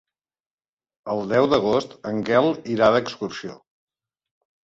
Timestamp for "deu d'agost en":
1.33-2.23